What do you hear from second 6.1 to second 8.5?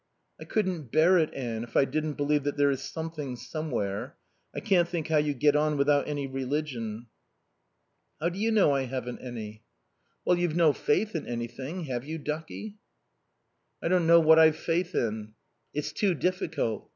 religion." "How do